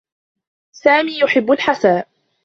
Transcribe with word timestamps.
سامي 0.71 1.19
يحبّ 1.19 1.51
الحساء. 1.51 2.07